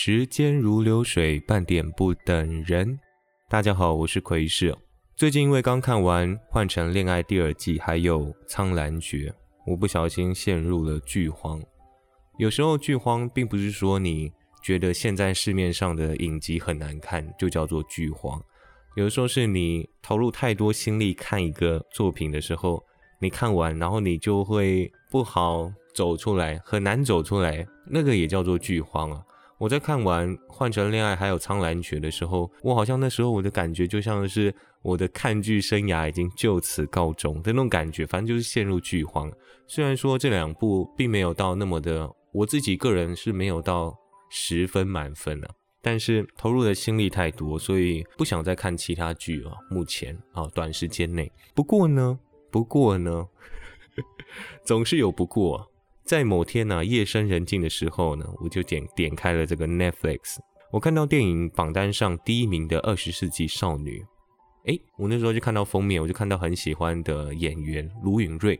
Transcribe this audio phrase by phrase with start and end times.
[0.00, 3.00] 时间如流水，半点不等人。
[3.48, 4.72] 大家好，我是奎士。
[5.16, 9.28] 最近因为刚看完《换成恋爱》第二季，还有《苍兰诀》，
[9.66, 11.60] 我不小心陷入了剧荒。
[12.38, 14.30] 有时候剧荒并不是说你
[14.62, 18.40] 觉得现在市面上的影集很难看就叫做剧荒，
[18.94, 22.80] 有的时候是你投入太多心力看一个作品的时候，
[23.20, 29.24] 你看完然后你就会不好走出来，很难走出来，那个也叫做剧荒啊。
[29.58, 39.28] 我在看完《换成恋爱》还有《苍兰诀》的时候，我好像那时候我的感觉就像是我的看剧生涯已经就此告终的那种感觉，反正就是陷入剧荒。
[39.66, 43.92] 虽然说这两部并没有到那么的，我自己个人是没有到
[44.30, 45.48] 十分满分啊，
[45.82, 49.52] 但是投入的心力太多，所以不想再看其他剧啊。
[49.68, 51.30] 目前啊，短时间内。
[51.52, 52.16] 不过呢，
[52.52, 53.26] 不过呢，
[54.64, 55.67] 总是有不过。
[56.08, 60.38] 在某天呢，夜深人静的时候呢，我就点点开了这个 Netflix，
[60.72, 64.02] 我看到电影榜单上第一名的《二十世纪少女》，
[64.72, 68.58] 诶，我那时候就看到封面，我就看到很喜欢的演员卢允瑞，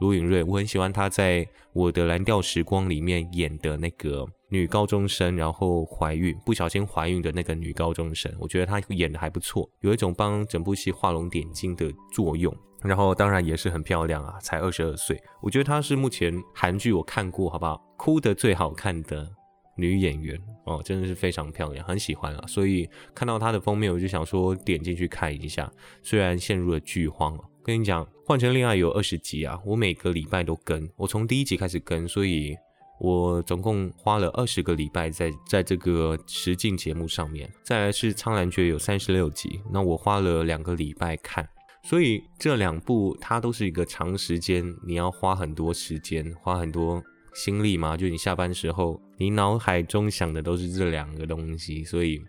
[0.00, 12.56] 卢允瑞，我很喜欢她在我的蓝调时光里面演的那个女高中生，然后怀孕不小心怀孕的那个女高中生，我觉得她演的还不错，有一种帮整部戏画龙点睛的作用。
[12.86, 15.20] 然后当然也是很漂亮啊，才二十二岁。
[15.42, 17.76] 我觉得她是目前韩剧我看过，好不好？
[17.96, 19.28] 哭的最好看的
[19.76, 22.44] 女演员哦，真的是非常漂亮，很喜欢啊。
[22.46, 25.70] 所以看到她的封面，我就想说点进去看一下。
[26.02, 32.56] 虽然陷入了剧荒，跟你讲，换成恋爱有二十集啊，我每个礼拜都跟，我从第一集开始跟，所以
[33.00, 37.50] 我总共花了二十个礼拜在在这个实境节目上面。
[37.62, 41.46] 再来是苍兰诀有三十六集，那我花了两个礼拜看。
[41.88, 47.00] 所以这两部它都是一个长时间，你要花很多时间，花很多
[47.32, 47.96] 心力嘛。
[47.96, 52.20] 就你下班时候，你脑海中想的都是这两个东西，所以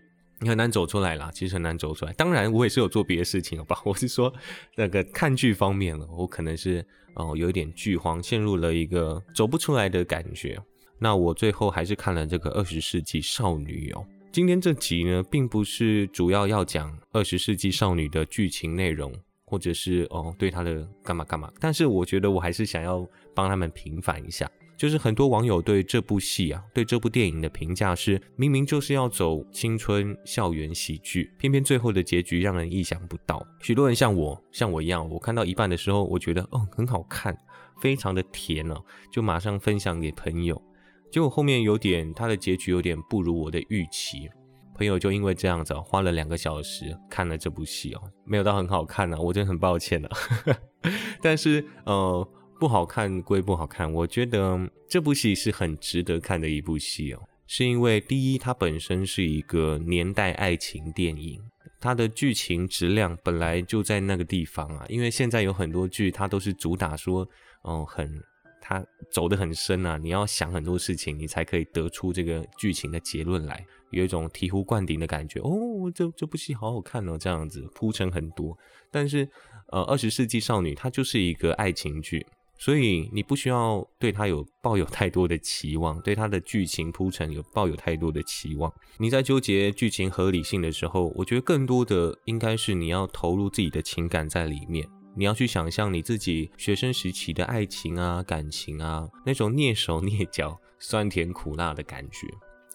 [0.41, 1.31] 你很难走出来啦。
[1.33, 2.13] 其实很难走出来。
[2.13, 3.81] 当然，我也是有做别的事情，好吧？
[3.83, 4.31] 我是说
[4.75, 6.85] 那个看剧方面了，我可能是
[7.15, 10.55] 哦有一点剧荒，陷入了一个走不出来的感觉。
[10.99, 14.05] 那我最后还是看了这个《二十世纪少女》哦。
[14.31, 19.11] 今天这集呢，并不是主要要讲《二十世纪少女》的剧情内容。
[19.49, 33.41] 或者是哦，对他的干嘛干嘛，但是我觉得我还是想要帮他们平反一下，就是很多网友对这部戏啊，对这部电影的评价是，明明就是要走青春校园喜剧，偏偏最后的结局让人意想不到。
[33.61, 37.33] 许多人像我，像我一样，我看到一半的时候，我觉得哦很好看，
[37.81, 40.61] 非常的甜哦，就马上分享给朋友，
[41.09, 44.29] 结果后面有点，它的结局有点不如我的预期。
[44.77, 50.09] 朋友就因为这样子花了两个小时看了这部戏哦，没有到很好看呢，我真的很抱歉了。
[51.19, 52.29] 但是呃，
[52.59, 61.41] 不好看归不好看，我觉得这部戏是很值得看的一部戏哦，是因为第一，它本身是一个年代爱情电影，
[61.79, 64.85] 它的剧情质量本来就在那个地方啊。
[64.89, 67.27] 因为现在有很多剧，它都是主打说，
[67.63, 68.21] 哦，很
[68.67, 73.65] 它走得很深啊，你要想很多事情，你才可以得出这个剧情的结论来。
[73.91, 78.57] 有一种醍醐灌顶的感觉哦，这这部戏好好看哦，这样子铺陈很多。
[78.91, 79.25] 但是，
[79.71, 82.25] 呃，二十世纪少女它就是一个爱情剧，
[82.57, 88.69] 所以你不需要对它有抱有太多的期望，对它的剧情铺陈有抱有太多的期望。
[88.97, 94.85] 你在纠结剧情合理性的时候，我觉得更多的应该是你要投入自己的情感在里面，
[95.17, 102.27] 你要去想象你自己学生时期的爱情啊、感情啊，那种蹑手蹑脚、 酸甜苦辣的感觉。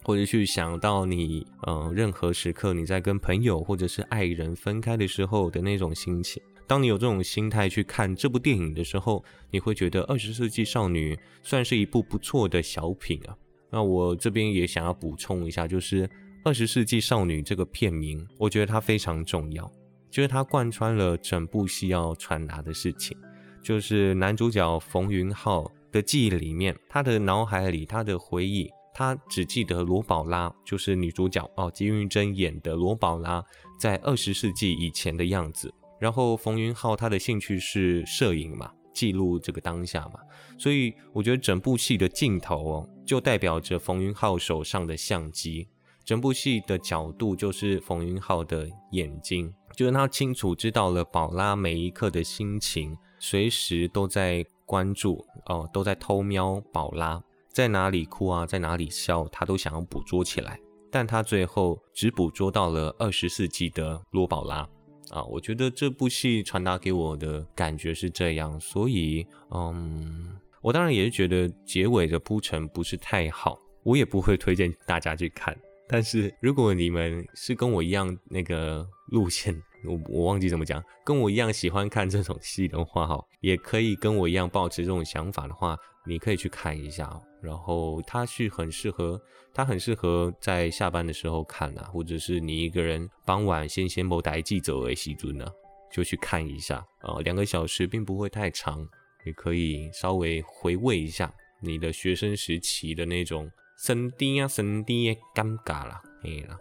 [0.05, 6.43] 或者去想到你，嗯，任何时刻你在跟朋友或者是爱人分开的时候的那种心情。
[6.67, 11.15] 当你有这种心态去看这部电影的时候，你会觉得《二十世纪少女》
[11.45, 13.37] 算是一部不错的小品啊。
[13.71, 16.09] 那我这边也想要补充一下，就是
[16.45, 19.71] 《二十世纪少女》这个片名，我觉得它非常重要，
[20.13, 23.17] 就是它贯穿了整部戏要传达的事情，
[23.65, 28.71] 就是男主角冯云浩的记忆里面，他的脑海里，他的回忆。
[28.95, 33.43] 他只记得罗宝拉就是女主角哦，金玉珍演的罗宝拉
[33.81, 35.73] 在二十世纪以前的样子。
[35.99, 40.21] 然后冯云浩他的兴趣是摄影嘛，记录这个当下嘛，
[40.59, 45.67] 所以我觉得整部戏的镜头哦，就代表着冯云浩手上的相机，
[46.05, 57.23] 整部戏的角度就是冯云浩的眼睛，就是他清楚知道了宝拉每一刻的心情，随时都在关注哦，都在偷瞄宝拉。
[57.53, 60.59] 在哪里哭啊，在哪里笑，他都想要捕捉起来，
[60.91, 64.67] 但他最后只捕捉到了二十世纪的罗宝拉
[65.11, 65.23] 啊！
[65.25, 75.55] 我觉得这部戏传达给我的感觉是这样，所以，嗯，我当然也是觉得结尾的铺陈不是太好，我也不会推荐大家去看。
[75.93, 79.55] 但是如果你们是跟我一样那个路线，
[79.85, 87.13] 我我忘记怎么讲，跟我一样喜欢看这种戏的话，哈，也可以跟我一样保持这种想法的话，你可以去看一下。
[87.43, 89.21] 然后它是很适合，
[89.53, 95.47] 它很适合在下班的时候看啊，或者是你一个人傍晚先先某台记走为西尊呢，
[95.93, 98.89] 就去看一下啊，两个小时并不会太长，
[99.27, 101.31] 也可以稍微回味一下
[101.61, 103.51] 你的学生时期的那种
[103.85, 106.57] 神低啊生低尴尬啦，哎啦。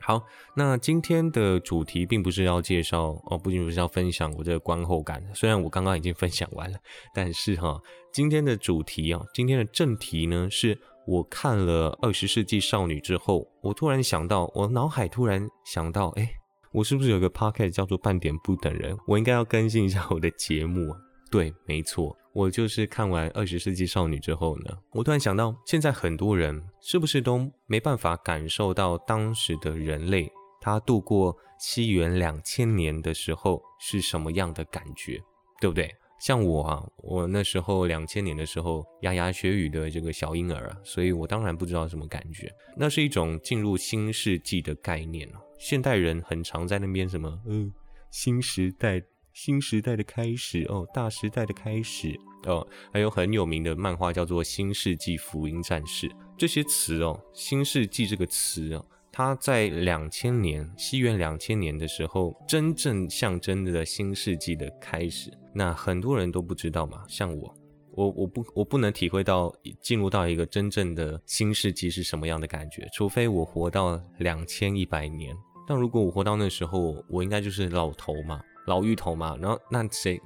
[0.00, 0.22] 好，
[0.54, 6.78] 那今天的主题并不是要介绍哦，不仅不是要分享我这个观后感，虽然我刚刚已经分享完了，
[7.12, 7.80] 但是哈，
[8.12, 16.30] 今天的主题啊，今天的正题呢，是我看了《二十世纪少女》之后，我突然想到，我脑海突然想到，哎，
[16.70, 20.98] 我是不是有个 podcast 叫做《半点不等人》，我应该要更新一下我的节目啊？
[21.32, 22.14] 对，没错。
[22.34, 30.30] 我就是看完《二十世纪少女》之后呢，我突然想到，现在很多人是不是都没办法感受到当时的人类，
[30.60, 35.22] 他度过西元两千年的时候是什么样的感觉，
[35.58, 35.90] 对不对？
[36.20, 42.52] 像我啊，我那时候两千年的时候牙牙学语的这个小婴儿啊，所以我当然不知道什么感觉。
[42.76, 45.26] 那是一种进入新世纪的概念。
[45.58, 47.72] 现代人很常在那边什么，嗯，
[48.10, 49.02] 新时代。
[49.32, 56.08] 新时代的开始哦，大时代的开始哦，还有很有名的漫画叫做《新世纪福音战士》。
[56.36, 65.32] 这些词哦，“新世纪”这个词哦，它在两千年，西元两千年的时候，真正象征着新世纪的开始。
[65.54, 67.54] 那很多人都不知道嘛，像我，
[67.92, 75.34] 我我不我不能体会到进入到一个真正的新世纪是什么样的感觉，除非我活到两千一百年。
[75.66, 78.42] 但如果我活到那时候，我应该就是老头嘛。
[78.72, 80.18] 老芋头嘛，然后那谁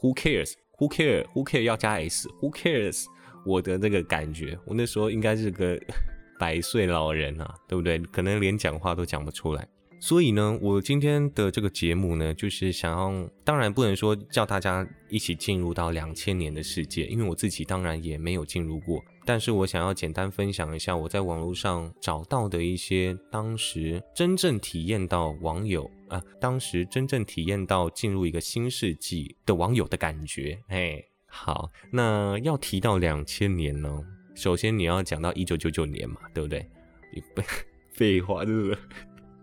[0.00, 1.62] ？Who cares？Who care？Who care？
[1.62, 3.06] 要加 S？Who cares？
[3.44, 5.76] 我的那个感觉，我那时候应该是个
[6.38, 7.98] 百岁老人啊，对不对？
[7.98, 9.66] 可能连讲话都讲不出来。
[9.98, 19.02] 所以呢，我今天的这个节目呢，就是想要，当然不能说叫大家一起进入到两千年的世界，因为我自己当然也没有进入过。
[19.26, 30.58] 但是我想要简单分享一下我在网络上找到的一些当时真正体验到网友啊，当时真正体验到进入一个新世纪的网友的感觉。
[30.68, 34.04] 哎，好，那要提到两千年呢，
[34.34, 36.68] 首先你要讲到一九九九年嘛，对不对？
[37.34, 37.42] 不
[37.94, 38.78] 废话，这是？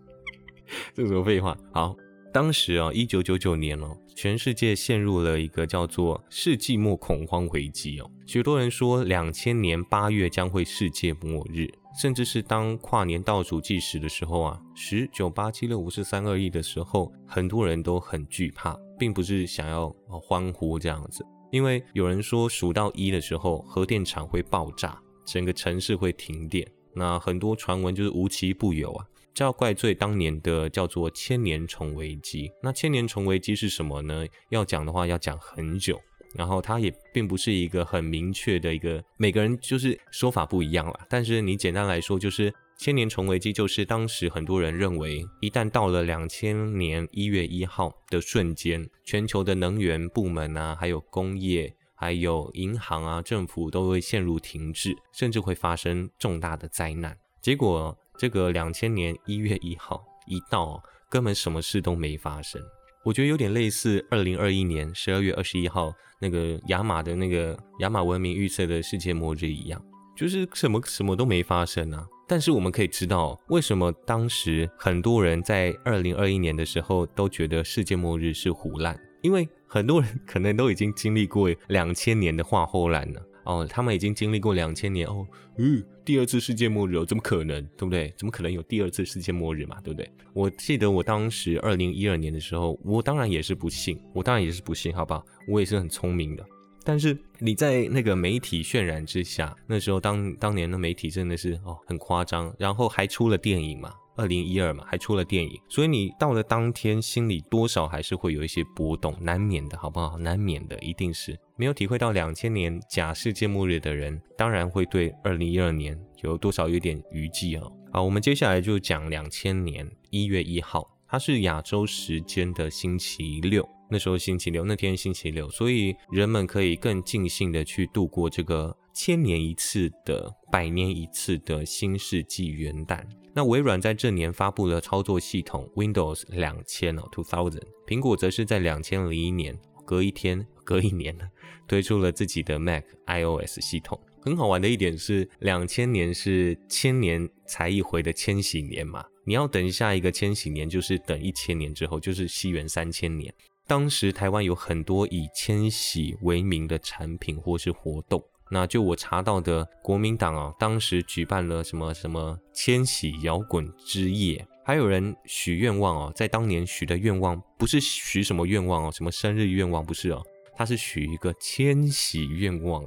[0.94, 1.58] 这什么废话？
[1.74, 1.96] 好，
[2.32, 8.12] 当时啊，一九九九年哦，全世界陷入了一个叫做世纪末恐慌危机哦。
[8.26, 11.68] 许多人说，两千年八月将会世界末日，
[12.02, 26.66] 甚至是当跨年倒数计时的时候啊，十九八七六五四三二一的时候，很多人都很惧怕，并不是想要欢呼这样子，因为有人说数到一的时候，核电厂会爆炸，整个城市会停电。
[26.94, 29.06] 那很多传闻就是无奇不有啊。
[29.34, 32.52] 就要怪罪当年的叫做千年虫危机。
[32.62, 34.26] 那千年虫危机是什么呢？
[34.50, 36.00] 要讲的话要讲很久，
[36.36, 41.08] 然后它也并不是一个很明确的一个，每个人就是说法不一样啦。
[41.10, 57.18] 但是你简单来说，就是千年虫危机就是当时很多人认为，一旦到了两千年一月一号的瞬间，全球的能源部门啊，还有工业、还有银行啊、政府都会陷入停滞，甚至会发生重大的灾难。
[57.42, 57.98] 结果。
[58.22, 62.62] 这个两千年一月一号一到，根本什么事都没发生。
[63.04, 69.84] 我觉得有点类似二零二一年十二月二十一号那个亚马的那个亚马文明预测的世界末日一样，
[70.16, 72.06] 就是什么什么都没发生啊。
[72.28, 83.20] 但是我们可以知道，为什么当时很多人在二零二一年的时候都觉得世界末日是胡乱，因为很多人可能都已经经历过两千年的画后烂了。
[83.44, 85.26] 哦，他们已经经历过两千年哦，
[85.58, 88.14] 嗯，第二次世界末日哦，怎么可能，对不对？
[88.18, 90.10] 怎么可能有第二次世界末日嘛，对不对？
[90.34, 95.26] 我记得我当时二零一二年的时候，我当然也是不信，我当然也是不信，好不好？
[95.48, 96.46] 我也是很聪明的，
[96.84, 103.94] 但是你在那个媒体渲染之下，那时候当当年的媒体真的是哦很夸张，然后还出了电影嘛。
[104.16, 110.18] 二零一二嘛，还出了电影，所以你到了当天，心里多少还是会有一些波动，难免的，好不好？
[110.18, 117.72] 难免的，一定是没有体会到两千年假世界末日的人，当然会对二零一二年有多少有点余悸哦。
[117.92, 133.04] 好，我们接下来就讲两千年一月一号，它是亚洲时间的星期六，那时候星期六，那天星期六，所以人们可以更尽兴的去度过这个千年一次的、百年一次的新世纪元旦。
[133.34, 137.64] 那微软在这年发布了操作系统 Windows 两千哦，Two Thousand。
[137.88, 141.24] 苹果则是在两千零一年，隔一天，隔一年呢，
[141.68, 144.00] 推出了自己的 Mac iOS 系统。
[144.22, 153.34] 很好玩的一点是，两千年是千年才一回的千禧年嘛，你要等下一个千禧年，就是等一千年之后，就是西元三千年。
[153.66, 158.22] 当时台湾有很多以千禧为名的产品或是活动。
[158.54, 170.22] 那就我查到的，国民党啊，当时举办了什么什么千禧摇滚之夜，还有人许愿望哦，在当年许的愿望不是许什么愿望哦，什么生日愿望不是哦，
[170.54, 172.86] 他是许一个千禧愿望。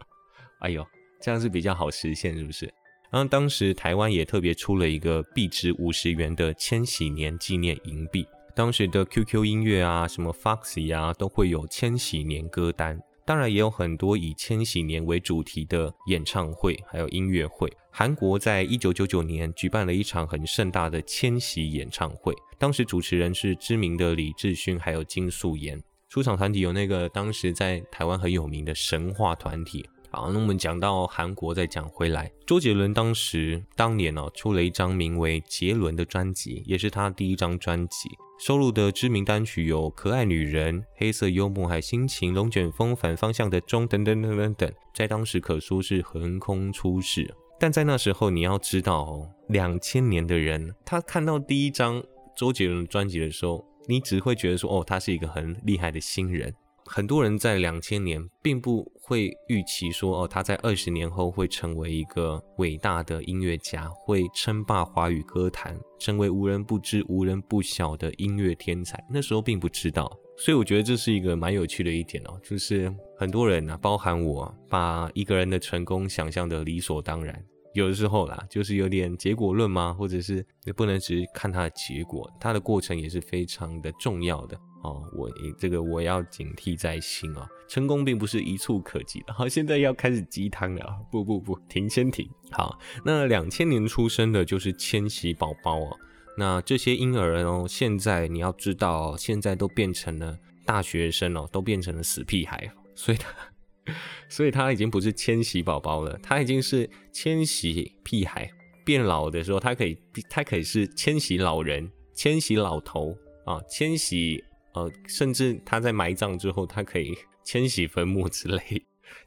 [0.60, 0.86] 哎呦，
[1.22, 2.66] 这样是比较好实现，是不是？
[3.10, 8.26] 然后当时台湾也特别出了一个币值五十元的千禧年纪念银币。
[8.54, 13.00] 当时的 QQ 音乐啊，什么 Foxy 啊，都会有千禧年歌单。
[13.28, 17.70] 当然也有很多以千禧年为主题的演唱会，还有音乐会。
[17.90, 25.78] 韩国在一九九九年举办了一场很盛大的千禧演唱会，当时主持人是知名的李志勋，还有金素妍。
[26.08, 29.86] 出场团体有那个当时在台湾很有名的神话团体。
[30.10, 47.34] 好，那我们讲到韩国，再讲回来，周杰伦当时当年哦出了一张名为《杰伦》的专辑，也是他第一张专辑，收录的知名单曲有《可爱女人》《黑色幽默》《海心情》《龙卷风》《反方向的钟》等等等等等，在当时可说是横空出世。
[47.60, 52.02] 但在那时候，你要知道哦，两千年的人，他看到第一张
[52.34, 56.54] 周杰伦专辑的时候，你只会觉得说，哦，他是一个很厉害的新人。
[56.90, 68.98] 很多人在两千年并不会预期说，哦，他在二十年后会成为一个伟大的音乐家，会称霸华语歌坛，成为无人不知、无人不晓的音乐天才。
[69.10, 77.38] 那时候并不知道，所以我觉得这是一个蛮有趣的一点哦，就是很多人啊，包含我，把一个人的成功想象的理所当然。
[77.74, 79.92] 有的时候啦，就是有点结果论吗？
[79.92, 84.58] 或者是也不能只是看他的结果，他的过程也是非常的重要的。
[84.82, 87.46] 哦，我这个我要警惕在心哦！
[87.66, 89.34] 成功并不是一触可及的。
[89.34, 92.28] 好，现在要开始鸡汤了，不不不，停先停。
[92.50, 95.98] 好，那两千年出生的就是千禧宝宝哦。
[96.36, 103.94] 那这些婴儿哦，现在你要知道，现在都变成了大学生哦，都变成了死屁孩，所以他，
[104.28, 108.48] 所以他已经不是千禧宝宝了，他已经是千禧屁孩。
[108.84, 109.98] 变老的时候，他可以，
[110.30, 114.42] 他可以是千禧老人、千禧老头啊，千禧。
[114.78, 118.62] 呃，甚至他在埋葬之后，他可以 迁徙坟墓之类，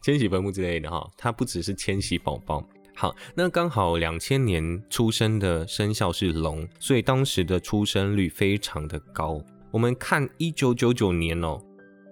[0.02, 1.06] 迁徙坟墓之类的哈。
[1.18, 2.64] 他不只是迁徙宝宝。
[2.94, 9.42] 好，那刚好两千年出生的生肖是龙，所以当时的出生率非常的高。
[9.72, 11.60] 我们看一九九九年哦，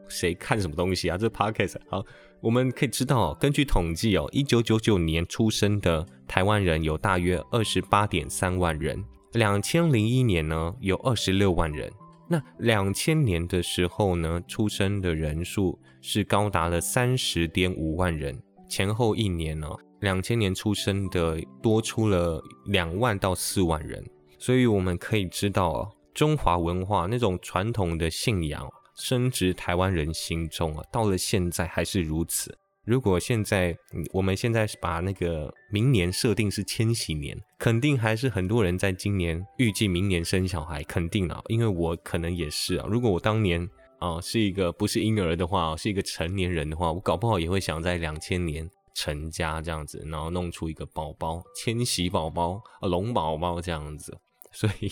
[0.07, 1.17] 谁看什么东西啊？
[1.17, 2.03] 这 podcast 好，
[2.41, 9.03] 我们可以知道哦，根据统计哦，一九九九年出生的台湾人有大约二十八点三万人，
[9.33, 11.91] 两千零一年呢有二十六万人。
[12.31, 19.67] 那两千年的时候呢，出生的人数是高达了三十点五万人，前后一年呢，
[20.01, 24.05] 两千年出生的多出了两万到四万人，
[24.37, 32.55] 所以我们可以知道啊，中华文化那种传统的信仰深植台湾人心中啊，到了现在还是如此。
[32.89, 33.77] 如果现在，
[34.11, 42.87] 我们现在把那个明年设定是千禧年，肯定还是很多人在今年预计明年生小孩，肯定啊，因为我可能也是啊。
[42.89, 43.69] 如果我当年
[43.99, 54.17] 啊是一个不是婴儿的话，是一个成年人的话，我搞不好也会想在两千年成家这样子，然后弄出一个宝宝，千禧宝宝，龙宝宝这样子。
[54.51, 54.91] 所以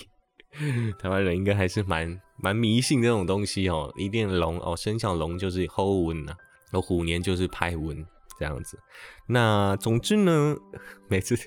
[1.01, 6.23] 台湾人应该还是蛮蛮迷信这种东西哦，一定龙哦，生肖龙就是后文
[6.71, 6.73] 呐。
[6.73, 8.05] 有虎年就是拍文
[8.37, 8.79] 这样子，
[9.27, 10.55] 那总之呢，
[11.09, 11.37] 每次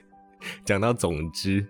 [0.65, 1.67] 讲到总之，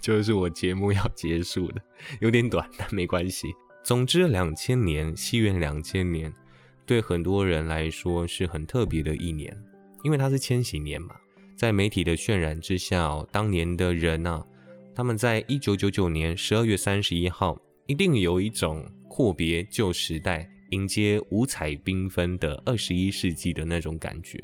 [0.00, 1.74] 就是我节目要结束了，
[2.20, 3.52] 有点短，但没关系。
[3.84, 6.32] 总之，两千年，西元两千年，
[6.86, 9.56] 对很多人来说是很特别的一年，
[10.04, 11.16] 因为它是千禧年嘛。
[11.56, 14.44] 在媒体的渲染之下，当年的人啊，
[14.94, 20.48] 他们在一九九九年十二月三十一号，一定有一种阔别旧时代。
[20.72, 24.38] 迎接五彩缤纷的二十一世纪的那种感觉，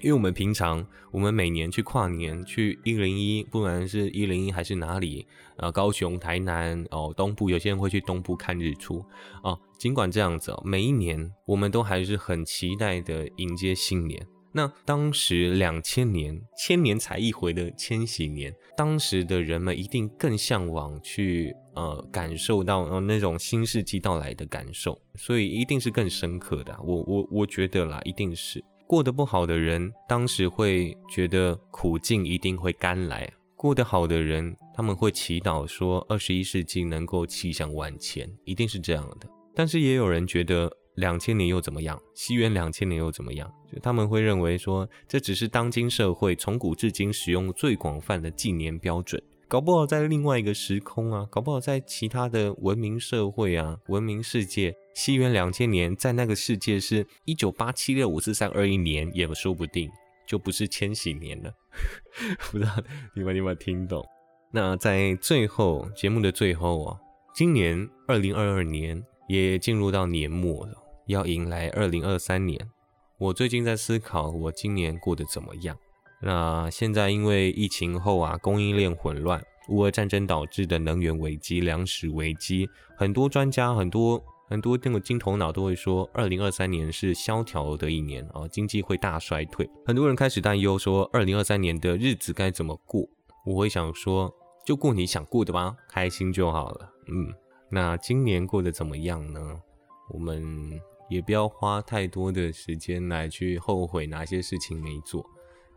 [0.00, 5.26] 因为我们平常我们每年去跨年去一零一，不管是一零一还是哪里，
[5.56, 9.04] 呃，高雄、台南哦，东部有些人会去东部看日出
[9.42, 9.58] 哦。
[9.78, 14.26] 尽管这样子，每一年我们都还是很期待的迎接新年。
[14.52, 26.76] 那当时两千年，千年才一回的千禧年，当时的人们一定更向往去呃感受到呃那种新世纪到来的感受，所以一定是更深刻的。
[26.82, 33.26] 我我我觉得啦，一定是过得不好的人，当时会觉得苦尽一定会甘来；
[33.56, 39.28] 过得好的人，他们会祈祷说二十一世纪能够气象万千，一定是这样的。
[39.54, 40.70] 但是也有人觉得。
[40.96, 42.00] 两千年又怎么样？
[42.14, 43.52] 西元两千年又怎么样？
[43.68, 49.20] 就他们会认为说，这只是当今社会从古至今使用最广泛的纪年标准。
[49.46, 59.90] 搞不好在另外一个时空啊，搞不好在其他的文明社会啊，文明世界，西元两千年在那个世界是一九八七六五四三二一年也说不定，
[60.26, 61.52] 就不是千禧年了。
[62.50, 62.70] 不知道
[63.14, 64.04] 你们有没有听懂？
[64.50, 66.98] 那在最后节目的最后啊，
[67.34, 70.74] 今年二零二二年也进入到年末了，
[71.06, 72.58] 要迎来二零二三年。
[73.18, 75.76] 我最近在思考，我今年过得怎么样？
[76.26, 82.66] 那现在因为疫情后啊，供应链混乱，乌俄战争导致的能源危机、粮食危机，
[82.96, 89.68] 很多专家、很多很多那个金头脑都会说，二零二三年是萧条的一年啊，经济会大衰退。
[89.84, 93.06] 很多人开始担忧说，二零二三年的日子该怎么过？
[93.44, 96.90] 我会想说，就过你想过的吧，开心就好了。
[97.08, 97.34] 嗯，
[97.70, 99.60] 那今年过得怎么样呢？
[100.08, 100.42] 我们
[101.10, 105.22] 也不要花太多的时间来去后悔哪些事情没做。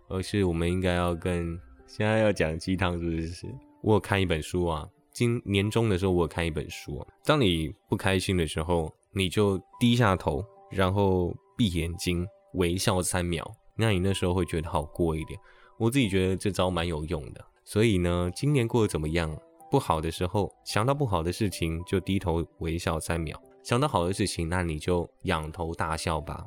[0.09, 3.47] 而是我们应该要跟现在要讲鸡汤，是不是？
[3.81, 7.05] 我有看一本书啊，今年终的时候我有看一本书。
[7.23, 15.39] 当你不开心的时候，你就低下头，然后闭眼睛，微笑三秒，那你那时候会觉得好过一点。
[15.77, 17.45] 我自己觉得这招蛮有用的。
[17.63, 19.35] 所以呢，今年过得怎么样？
[19.69, 26.45] 不好的时候，想到不好的事情就低头微笑三秒；想到好的事情，那你就仰头大笑吧。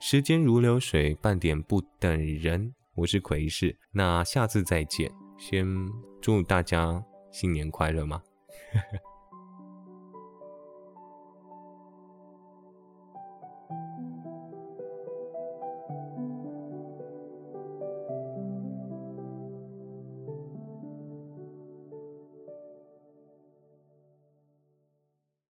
[0.00, 2.74] 时间如流水，半点不等人。
[2.98, 5.08] 我是奎士，那下次再见。
[5.38, 5.64] 先
[6.20, 7.00] 祝大家
[7.30, 8.20] 新年快乐吗？